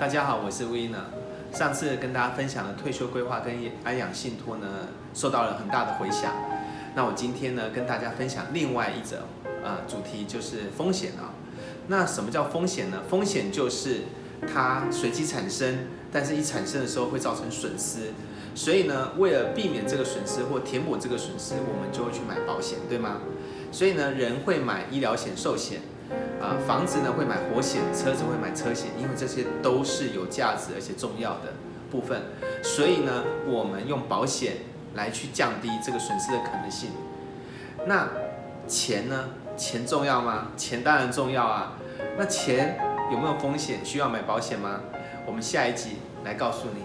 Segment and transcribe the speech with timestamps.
[0.00, 3.54] 大家好，我是 w i n n e r 上次跟大家分享的退休规划跟
[3.84, 4.66] 安养信托呢，
[5.12, 6.32] 受到了很大的回响。
[6.94, 9.24] 那我今天呢，跟大家分享另外一则
[9.62, 11.36] 呃主题，就是风险啊。
[11.88, 13.02] 那什么叫风险呢？
[13.10, 14.04] 风险就是
[14.50, 15.80] 它随机产生，
[16.10, 18.14] 但是一产生的时候会造成损失。
[18.54, 23.18] 所以呢，为了避免这个损失或填补这个损失，我们就会去买保险，对吗？
[23.70, 25.82] 所以呢，人会买医疗险、寿险。
[26.40, 31.52] 啊，房子呢会买火险，车子会买车险，因为这些都是有价值而且重要的
[31.90, 32.22] 部分。
[32.62, 34.56] 所以呢，我们用保险
[34.94, 36.90] 来去降低这个损失的可能性。
[37.86, 38.08] 那
[38.66, 39.30] 钱呢？
[39.56, 40.48] 钱重要吗？
[40.56, 41.74] 钱当然重要啊。
[42.16, 42.78] 那钱
[43.12, 43.84] 有没有风险？
[43.84, 44.80] 需要买保险吗？
[45.26, 46.82] 我们下一集来告诉你。